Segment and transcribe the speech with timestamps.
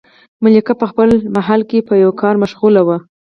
[0.43, 2.97] ملکه په خپل محل کې په یوه کار مشغوله وه.